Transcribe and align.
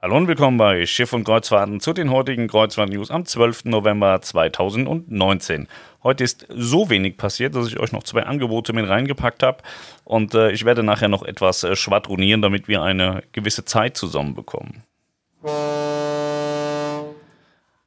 Hallo 0.00 0.16
und 0.16 0.28
willkommen 0.28 0.58
bei 0.58 0.86
Schiff 0.86 1.12
und 1.12 1.24
Kreuzfahrten 1.24 1.80
zu 1.80 1.92
den 1.92 2.12
heutigen 2.12 2.46
Kreuzfahrt-News 2.46 3.10
am 3.10 3.24
12. 3.24 3.64
November 3.64 4.20
2019. 4.22 5.66
Heute 6.04 6.22
ist 6.22 6.46
so 6.48 6.88
wenig 6.88 7.16
passiert, 7.16 7.56
dass 7.56 7.66
ich 7.66 7.80
euch 7.80 7.90
noch 7.90 8.04
zwei 8.04 8.22
Angebote 8.22 8.72
mit 8.72 8.88
reingepackt 8.88 9.42
habe 9.42 9.58
und 10.04 10.34
äh, 10.34 10.52
ich 10.52 10.64
werde 10.64 10.84
nachher 10.84 11.08
noch 11.08 11.24
etwas 11.24 11.64
äh, 11.64 11.74
schwadronieren, 11.74 12.42
damit 12.42 12.68
wir 12.68 12.80
eine 12.80 13.24
gewisse 13.32 13.64
Zeit 13.64 13.96
zusammen 13.96 14.36
bekommen. 14.36 14.84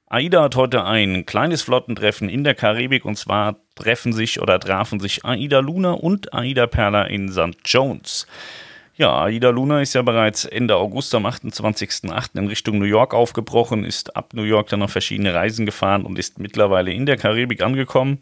AIDA 0.09 0.43
hat 0.43 0.57
heute 0.57 0.83
ein 0.83 1.25
kleines 1.25 1.61
Flottentreffen 1.61 2.27
in 2.27 2.43
der 2.43 2.55
Karibik 2.55 3.05
und 3.05 3.15
zwar 3.15 3.55
treffen 3.75 4.11
sich 4.11 4.41
oder 4.41 4.59
trafen 4.59 4.99
sich 4.99 5.23
AIDA 5.23 5.59
Luna 5.59 5.93
und 5.93 6.33
AIDA 6.33 6.67
Perla 6.67 7.03
in 7.03 7.31
St. 7.31 7.55
Jones. 7.63 8.27
Ja, 8.95 9.21
Aida 9.21 9.49
Luna 9.49 9.81
ist 9.81 9.93
ja 9.93 10.01
bereits 10.01 10.43
Ende 10.43 10.75
August 10.75 11.15
am 11.15 11.25
28.08. 11.25 12.37
in 12.37 12.47
Richtung 12.47 12.77
New 12.77 12.85
York 12.85 13.13
aufgebrochen, 13.13 13.85
ist 13.85 14.17
ab 14.17 14.33
New 14.33 14.43
York 14.43 14.67
dann 14.67 14.83
auf 14.83 14.91
verschiedene 14.91 15.33
Reisen 15.33 15.65
gefahren 15.65 16.03
und 16.03 16.19
ist 16.19 16.39
mittlerweile 16.39 16.91
in 16.91 17.05
der 17.05 17.15
Karibik 17.15 17.61
angekommen. 17.61 18.19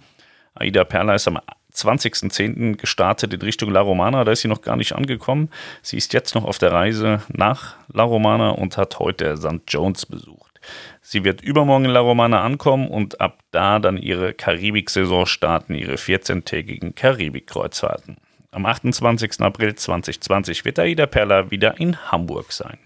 Aida 0.53 0.84
Perla 0.84 1.16
ist 1.16 1.27
am 1.27 1.39
20.10. 1.73 2.77
gestartet 2.77 3.34
in 3.34 3.41
Richtung 3.41 3.71
La 3.71 3.81
Romana, 3.81 4.23
da 4.23 4.31
ist 4.31 4.41
sie 4.41 4.47
noch 4.47 4.61
gar 4.61 4.75
nicht 4.75 4.94
angekommen. 4.94 5.49
Sie 5.81 5.97
ist 5.97 6.13
jetzt 6.13 6.35
noch 6.35 6.45
auf 6.45 6.59
der 6.59 6.72
Reise 6.72 7.23
nach 7.30 7.75
La 7.91 8.03
Romana 8.03 8.52
und 8.52 8.77
hat 8.77 8.99
heute 8.99 9.38
St. 9.38 9.61
Jones 9.67 10.05
besucht. 10.05 10.59
Sie 11.02 11.23
wird 11.23 11.41
übermorgen 11.41 11.86
in 11.86 11.91
La 11.91 12.02
Romana 12.02 12.44
ankommen 12.44 12.89
und 12.89 13.22
ab 13.22 13.39
da 13.49 13.80
dann 13.80 13.97
ihre 13.97 14.33
Karibik-Saison 14.33 15.25
starten, 15.25 15.73
ihre 15.73 15.95
14-tägigen 15.95 16.94
Karibik-Kreuzfahrten. 16.94 18.17
Am 18.52 18.66
28. 18.66 19.41
April 19.41 19.76
2020 19.76 20.66
wird 20.66 20.80
Aida 20.80 21.05
Perla 21.05 21.52
wieder 21.52 21.80
in 21.80 22.12
Hamburg 22.12 22.52
sein. 22.52 22.80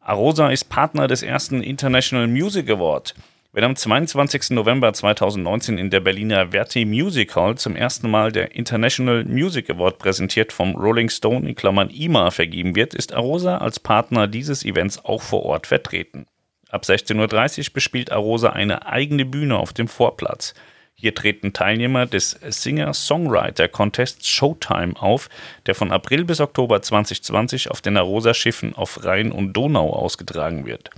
Arosa 0.00 0.50
ist 0.50 0.64
Partner 0.64 1.06
des 1.06 1.22
ersten 1.22 1.62
International 1.62 2.26
Music 2.26 2.68
Award. 2.68 3.14
Wenn 3.52 3.62
am 3.62 3.76
22. 3.76 4.50
November 4.50 4.92
2019 4.92 5.78
in 5.78 5.90
der 5.90 6.00
Berliner 6.00 6.48
Verti 6.48 6.84
Music 6.84 7.36
Hall 7.36 7.56
zum 7.56 7.76
ersten 7.76 8.10
Mal 8.10 8.32
der 8.32 8.56
International 8.56 9.24
Music 9.24 9.70
Award 9.70 9.98
präsentiert 9.98 10.52
vom 10.52 10.74
Rolling 10.74 11.10
Stone 11.10 11.48
in 11.48 11.54
Klammern 11.54 11.90
IMA 11.90 12.32
vergeben 12.32 12.74
wird, 12.74 12.94
ist 12.94 13.12
Arosa 13.12 13.58
als 13.58 13.78
Partner 13.78 14.26
dieses 14.26 14.64
Events 14.64 15.04
auch 15.04 15.22
vor 15.22 15.44
Ort 15.44 15.68
vertreten. 15.68 16.26
Ab 16.70 16.82
16.30 16.82 17.68
Uhr 17.68 17.74
bespielt 17.74 18.10
Arosa 18.10 18.50
eine 18.50 18.86
eigene 18.86 19.24
Bühne 19.24 19.58
auf 19.58 19.72
dem 19.72 19.86
Vorplatz. 19.86 20.54
Hier 21.00 21.14
treten 21.14 21.54
Teilnehmer 21.54 22.04
des 22.04 22.38
Singer-Songwriter-Contests 22.46 24.28
Showtime 24.28 25.00
auf, 25.00 25.30
der 25.64 25.74
von 25.74 25.92
April 25.92 26.26
bis 26.26 26.40
Oktober 26.40 26.82
2020 26.82 27.70
auf 27.70 27.80
den 27.80 27.96
Arosa-Schiffen 27.96 28.74
auf 28.74 29.02
Rhein 29.02 29.32
und 29.32 29.54
Donau 29.54 29.94
ausgetragen 29.94 30.66
wird. 30.66 30.90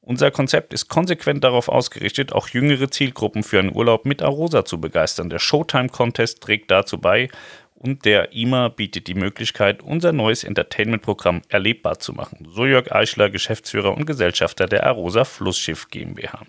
Unser 0.00 0.32
Konzept 0.32 0.74
ist 0.74 0.88
konsequent 0.88 1.44
darauf 1.44 1.68
ausgerichtet, 1.68 2.32
auch 2.32 2.48
jüngere 2.48 2.90
Zielgruppen 2.90 3.44
für 3.44 3.60
einen 3.60 3.72
Urlaub 3.72 4.04
mit 4.04 4.20
Arosa 4.20 4.64
zu 4.64 4.80
begeistern. 4.80 5.30
Der 5.30 5.38
Showtime-Contest 5.38 6.40
trägt 6.40 6.72
dazu 6.72 6.98
bei 6.98 7.28
und 7.76 8.04
der 8.04 8.32
IMA 8.32 8.68
bietet 8.68 9.06
die 9.06 9.14
Möglichkeit, 9.14 9.80
unser 9.80 10.12
neues 10.12 10.42
Entertainment-Programm 10.42 11.42
erlebbar 11.48 12.00
zu 12.00 12.14
machen. 12.14 12.48
So 12.50 12.66
Jörg 12.66 12.90
Eichler, 12.90 13.30
Geschäftsführer 13.30 13.96
und 13.96 14.06
Gesellschafter 14.06 14.66
der 14.66 14.84
Arosa 14.84 15.22
Flussschiff 15.24 15.88
GmbH 15.88 16.40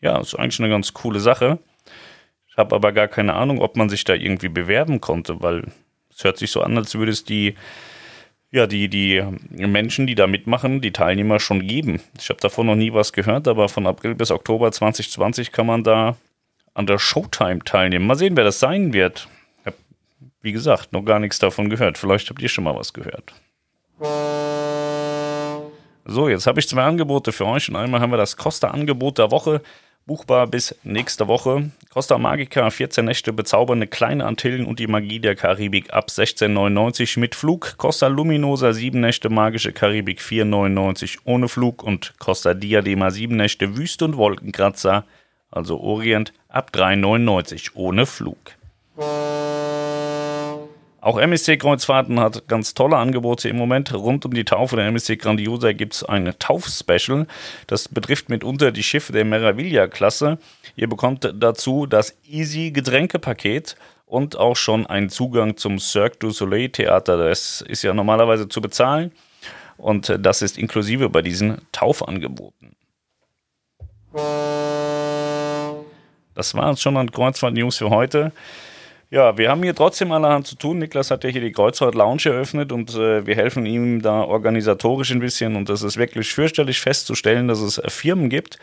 ja, 0.00 0.18
ist 0.18 0.34
eigentlich 0.34 0.60
eine 0.60 0.68
ganz 0.68 0.94
coole 0.94 1.20
Sache. 1.20 1.58
Ich 2.48 2.56
habe 2.56 2.74
aber 2.74 2.92
gar 2.92 3.08
keine 3.08 3.34
Ahnung, 3.34 3.60
ob 3.60 3.76
man 3.76 3.88
sich 3.88 4.04
da 4.04 4.14
irgendwie 4.14 4.48
bewerben 4.48 5.00
konnte, 5.00 5.40
weil 5.42 5.64
es 6.10 6.24
hört 6.24 6.38
sich 6.38 6.50
so 6.50 6.62
an, 6.62 6.76
als 6.76 6.94
würde 6.94 7.12
es 7.12 7.24
die, 7.24 7.54
ja, 8.50 8.66
die, 8.66 8.88
die 8.88 9.22
Menschen, 9.50 10.06
die 10.06 10.14
da 10.14 10.26
mitmachen, 10.26 10.80
die 10.80 10.92
Teilnehmer 10.92 11.38
schon 11.38 11.66
geben. 11.66 12.00
Ich 12.18 12.28
habe 12.28 12.40
davon 12.40 12.66
noch 12.66 12.74
nie 12.74 12.92
was 12.92 13.12
gehört, 13.12 13.46
aber 13.46 13.68
von 13.68 13.86
April 13.86 14.14
bis 14.14 14.30
Oktober 14.30 14.72
2020 14.72 15.52
kann 15.52 15.66
man 15.66 15.84
da 15.84 16.16
an 16.74 16.86
der 16.86 16.98
Showtime 16.98 17.60
teilnehmen. 17.60 18.06
Mal 18.06 18.16
sehen, 18.16 18.36
wer 18.36 18.44
das 18.44 18.58
sein 18.58 18.92
wird. 18.92 19.28
Ich 19.60 19.66
habe, 19.66 19.76
wie 20.42 20.52
gesagt, 20.52 20.92
noch 20.92 21.04
gar 21.04 21.20
nichts 21.20 21.38
davon 21.38 21.70
gehört. 21.70 21.98
Vielleicht 21.98 22.28
habt 22.28 22.42
ihr 22.42 22.48
schon 22.48 22.64
mal 22.64 22.74
was 22.74 22.92
gehört. 22.92 23.32
So, 26.04 26.28
jetzt 26.28 26.46
habe 26.46 26.58
ich 26.58 26.68
zwei 26.68 26.82
Angebote 26.82 27.30
für 27.30 27.46
euch 27.46 27.68
und 27.68 27.76
einmal 27.76 28.00
haben 28.00 28.10
wir 28.10 28.16
das 28.16 28.36
Costa-Angebot 28.36 29.18
der 29.18 29.30
Woche 29.30 29.62
buchbar 30.10 30.48
bis 30.48 30.74
nächste 30.82 31.28
Woche. 31.28 31.70
Costa 31.88 32.18
Magica, 32.18 32.68
14 32.68 33.04
Nächte 33.04 33.32
bezaubernde 33.32 33.86
kleine 33.86 34.24
Antillen 34.24 34.66
und 34.66 34.80
die 34.80 34.88
Magie 34.88 35.20
der 35.20 35.36
Karibik 35.36 35.92
ab 35.94 36.08
16,99 36.08 37.20
mit 37.20 37.36
Flug. 37.36 37.76
Costa 37.78 38.08
Luminosa, 38.08 38.72
7 38.72 38.98
Nächte 38.98 39.28
magische 39.28 39.70
Karibik, 39.70 40.20
4,99 40.20 41.18
ohne 41.22 41.48
Flug. 41.48 41.84
Und 41.84 42.14
Costa 42.18 42.54
Diadema, 42.54 43.12
7 43.12 43.36
Nächte 43.36 43.76
Wüste 43.76 44.04
und 44.04 44.16
Wolkenkratzer, 44.16 45.04
also 45.52 45.78
Orient, 45.78 46.32
ab 46.48 46.72
3,99 46.74 47.70
ohne 47.74 48.04
Flug. 48.04 48.56
Auch 51.00 51.18
MSC 51.18 51.56
Kreuzfahrten 51.56 52.20
hat 52.20 52.46
ganz 52.46 52.74
tolle 52.74 52.98
Angebote 52.98 53.48
im 53.48 53.56
Moment. 53.56 53.94
Rund 53.94 54.26
um 54.26 54.34
die 54.34 54.44
Taufe 54.44 54.76
der 54.76 54.86
MSC 54.86 55.16
Grandiosa 55.16 55.72
gibt 55.72 55.94
es 55.94 56.04
ein 56.04 56.34
Taufspecial. 56.38 57.26
Das 57.66 57.88
betrifft 57.88 58.28
mitunter 58.28 58.70
die 58.70 58.82
Schiffe 58.82 59.12
der 59.12 59.24
Meraviglia-Klasse. 59.24 60.38
Ihr 60.76 60.88
bekommt 60.88 61.32
dazu 61.34 61.86
das 61.86 62.14
Easy 62.28 62.70
Getränkepaket 62.70 63.76
und 64.04 64.36
auch 64.36 64.56
schon 64.56 64.86
einen 64.86 65.08
Zugang 65.08 65.56
zum 65.56 65.78
Cirque 65.78 66.18
du 66.18 66.30
Soleil 66.30 66.68
Theater. 66.68 67.16
Das 67.16 67.62
ist 67.62 67.82
ja 67.82 67.94
normalerweise 67.94 68.48
zu 68.48 68.60
bezahlen 68.60 69.12
und 69.78 70.14
das 70.20 70.42
ist 70.42 70.58
inklusive 70.58 71.08
bei 71.08 71.22
diesen 71.22 71.62
Taufangeboten. 71.72 72.76
Das 76.34 76.54
war 76.54 76.70
es 76.72 76.80
schon 76.82 76.96
an 76.98 77.10
Kreuzfahrt 77.10 77.54
News 77.54 77.78
für 77.78 77.88
heute. 77.88 78.32
Ja, 79.12 79.36
wir 79.36 79.50
haben 79.50 79.64
hier 79.64 79.74
trotzdem 79.74 80.12
allerhand 80.12 80.46
zu 80.46 80.54
tun. 80.54 80.78
Niklas 80.78 81.10
hat 81.10 81.24
ja 81.24 81.30
hier 81.30 81.40
die 81.40 81.50
Kreuzfahrt 81.50 81.96
Lounge 81.96 82.26
eröffnet 82.26 82.70
und 82.70 82.94
äh, 82.94 83.26
wir 83.26 83.34
helfen 83.34 83.66
ihm 83.66 84.00
da 84.02 84.22
organisatorisch 84.22 85.10
ein 85.10 85.18
bisschen. 85.18 85.56
Und 85.56 85.68
das 85.68 85.82
ist 85.82 85.96
wirklich 85.96 86.32
fürchterlich 86.32 86.78
festzustellen, 86.80 87.48
dass 87.48 87.60
es 87.60 87.78
äh, 87.78 87.90
Firmen 87.90 88.28
gibt, 88.28 88.60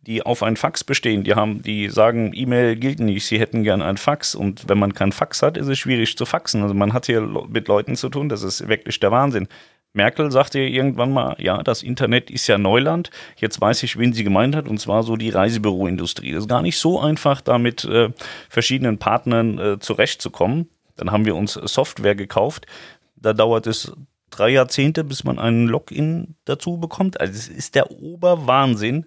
die 0.00 0.22
auf 0.22 0.42
ein 0.42 0.56
Fax 0.56 0.82
bestehen. 0.82 1.22
Die 1.22 1.36
haben, 1.36 1.62
die 1.62 1.88
sagen, 1.88 2.32
E-Mail 2.34 2.74
gilt 2.74 2.98
nicht, 2.98 3.24
sie 3.26 3.38
hätten 3.38 3.62
gern 3.62 3.80
ein 3.80 3.96
Fax. 3.96 4.34
Und 4.34 4.68
wenn 4.68 4.78
man 4.78 4.92
kein 4.92 5.12
Fax 5.12 5.40
hat, 5.40 5.56
ist 5.56 5.68
es 5.68 5.78
schwierig 5.78 6.16
zu 6.16 6.26
faxen. 6.26 6.62
Also 6.62 6.74
man 6.74 6.92
hat 6.92 7.06
hier 7.06 7.20
mit 7.20 7.68
Leuten 7.68 7.94
zu 7.94 8.08
tun, 8.08 8.28
das 8.28 8.42
ist 8.42 8.66
wirklich 8.66 8.98
der 8.98 9.12
Wahnsinn. 9.12 9.46
Merkel 9.94 10.30
sagte 10.32 10.58
irgendwann 10.58 11.12
mal, 11.12 11.36
ja, 11.38 11.62
das 11.62 11.82
Internet 11.82 12.30
ist 12.30 12.48
ja 12.48 12.58
Neuland. 12.58 13.10
Jetzt 13.36 13.60
weiß 13.60 13.84
ich, 13.84 13.96
wen 13.96 14.12
sie 14.12 14.24
gemeint 14.24 14.56
hat, 14.56 14.68
und 14.68 14.78
zwar 14.78 15.04
so 15.04 15.16
die 15.16 15.30
Reisebüroindustrie. 15.30 16.32
Das 16.32 16.44
ist 16.44 16.48
gar 16.48 16.62
nicht 16.62 16.78
so 16.78 17.00
einfach, 17.00 17.40
da 17.40 17.58
mit 17.58 17.84
äh, 17.84 18.10
verschiedenen 18.48 18.98
Partnern 18.98 19.58
äh, 19.58 19.78
zurechtzukommen. 19.78 20.68
Dann 20.96 21.12
haben 21.12 21.24
wir 21.24 21.36
uns 21.36 21.52
Software 21.52 22.16
gekauft. 22.16 22.66
Da 23.14 23.32
dauert 23.32 23.68
es 23.68 23.92
drei 24.30 24.50
Jahrzehnte, 24.50 25.04
bis 25.04 25.22
man 25.22 25.38
einen 25.38 25.68
Login 25.68 26.34
dazu 26.44 26.78
bekommt. 26.78 27.20
Also 27.20 27.32
es 27.32 27.48
ist 27.48 27.76
der 27.76 27.92
Oberwahnsinn. 27.92 29.06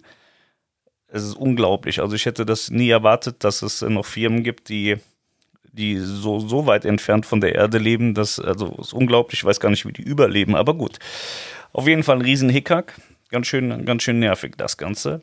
Es 1.08 1.22
ist 1.22 1.34
unglaublich. 1.34 2.00
Also 2.00 2.16
ich 2.16 2.24
hätte 2.24 2.46
das 2.46 2.70
nie 2.70 2.88
erwartet, 2.88 3.44
dass 3.44 3.60
es 3.60 3.82
noch 3.82 4.06
Firmen 4.06 4.42
gibt, 4.42 4.70
die 4.70 4.96
die 5.78 5.96
so, 5.98 6.40
so 6.40 6.66
weit 6.66 6.84
entfernt 6.84 7.24
von 7.24 7.40
der 7.40 7.54
Erde 7.54 7.78
leben, 7.78 8.14
dass, 8.14 8.38
also 8.38 8.76
ist 8.80 8.92
unglaublich, 8.92 9.40
ich 9.40 9.44
weiß 9.44 9.60
gar 9.60 9.70
nicht, 9.70 9.86
wie 9.86 9.92
die 9.92 10.02
überleben, 10.02 10.54
aber 10.54 10.74
gut. 10.74 10.98
Auf 11.72 11.86
jeden 11.86 12.02
Fall 12.02 12.16
ein 12.16 12.22
riesen 12.22 12.48
Hickhack. 12.48 12.94
Ganz 13.30 13.46
schön, 13.46 13.84
ganz 13.84 14.02
schön 14.02 14.18
nervig, 14.18 14.54
das 14.56 14.76
Ganze. 14.76 15.22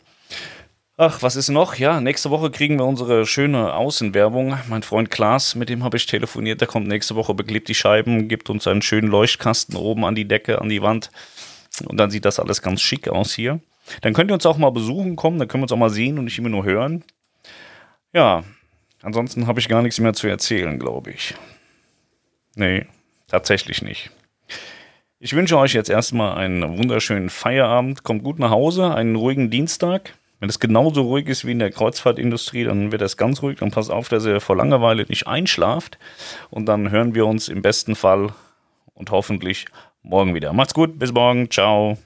Ach, 0.97 1.21
was 1.21 1.35
ist 1.35 1.49
noch? 1.49 1.75
Ja, 1.75 1.99
nächste 1.99 2.29
Woche 2.29 2.49
kriegen 2.51 2.77
wir 2.77 2.85
unsere 2.85 3.25
schöne 3.25 3.73
Außenwerbung. 3.73 4.57
Mein 4.69 4.81
Freund 4.81 5.11
Klaas, 5.11 5.53
mit 5.55 5.67
dem 5.67 5.83
habe 5.83 5.97
ich 5.97 6.05
telefoniert, 6.05 6.61
der 6.61 6.69
kommt 6.69 6.87
nächste 6.87 7.15
Woche, 7.15 7.33
beklebt 7.33 7.67
die 7.67 7.75
Scheiben, 7.75 8.29
gibt 8.29 8.49
uns 8.49 8.65
einen 8.65 8.81
schönen 8.81 9.09
Leuchtkasten 9.09 9.75
oben 9.75 10.05
an 10.05 10.15
die 10.15 10.25
Decke, 10.25 10.61
an 10.61 10.69
die 10.69 10.81
Wand. 10.81 11.11
Und 11.85 11.97
dann 11.97 12.11
sieht 12.11 12.23
das 12.23 12.39
alles 12.39 12.61
ganz 12.61 12.81
schick 12.81 13.09
aus 13.09 13.33
hier. 13.33 13.59
Dann 14.01 14.13
könnt 14.13 14.31
ihr 14.31 14.35
uns 14.35 14.45
auch 14.45 14.57
mal 14.57 14.71
besuchen 14.71 15.17
kommen, 15.17 15.37
dann 15.37 15.49
können 15.49 15.61
wir 15.61 15.65
uns 15.65 15.73
auch 15.73 15.77
mal 15.77 15.89
sehen 15.89 16.17
und 16.17 16.25
nicht 16.25 16.39
immer 16.39 16.49
nur 16.49 16.63
hören. 16.63 17.03
Ja, 18.13 18.45
Ansonsten 19.05 19.45
habe 19.45 19.59
ich 19.59 19.69
gar 19.69 19.83
nichts 19.83 19.99
mehr 19.99 20.13
zu 20.13 20.27
erzählen, 20.27 20.79
glaube 20.79 21.11
ich. 21.11 21.35
Nee, 22.55 22.87
tatsächlich 23.27 23.83
nicht. 23.83 24.09
Ich 25.19 25.33
wünsche 25.33 25.59
euch 25.59 25.73
jetzt 25.73 25.91
erstmal 25.91 26.35
einen 26.37 26.79
wunderschönen 26.79 27.29
Feierabend. 27.29 28.03
Kommt 28.03 28.23
gut 28.23 28.39
nach 28.39 28.49
Hause, 28.49 28.95
einen 28.95 29.15
ruhigen 29.15 29.51
Dienstag. 29.51 30.15
Wenn 30.39 30.49
es 30.49 30.59
genauso 30.59 31.03
ruhig 31.03 31.27
ist 31.27 31.45
wie 31.45 31.51
in 31.51 31.59
der 31.59 31.69
Kreuzfahrtindustrie, 31.69 32.63
dann 32.63 32.91
wird 32.91 33.03
es 33.03 33.15
ganz 33.15 33.43
ruhig. 33.43 33.59
Dann 33.59 33.69
passt 33.69 33.91
auf, 33.91 34.09
dass 34.09 34.25
ihr 34.25 34.41
vor 34.41 34.55
Langeweile 34.55 35.05
nicht 35.07 35.27
einschlaft. 35.27 35.99
Und 36.49 36.65
dann 36.65 36.89
hören 36.89 37.13
wir 37.13 37.27
uns 37.27 37.47
im 37.47 37.61
besten 37.61 37.95
Fall 37.95 38.33
und 38.95 39.11
hoffentlich 39.11 39.67
morgen 40.01 40.33
wieder. 40.33 40.51
Macht's 40.51 40.73
gut, 40.73 40.97
bis 40.97 41.13
morgen. 41.13 41.51
Ciao. 41.51 41.99